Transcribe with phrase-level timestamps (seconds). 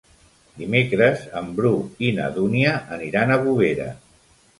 [0.59, 1.73] Dimecres en Bru
[2.07, 3.87] i na Dúnia aniran a Bovera.